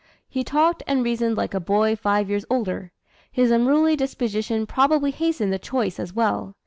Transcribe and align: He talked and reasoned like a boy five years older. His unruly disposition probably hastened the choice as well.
He 0.27 0.43
talked 0.43 0.81
and 0.87 1.03
reasoned 1.05 1.37
like 1.37 1.53
a 1.53 1.59
boy 1.59 1.95
five 1.95 2.27
years 2.27 2.43
older. 2.49 2.91
His 3.31 3.51
unruly 3.51 3.95
disposition 3.95 4.65
probably 4.65 5.11
hastened 5.11 5.53
the 5.53 5.59
choice 5.59 5.99
as 5.99 6.11
well. 6.11 6.55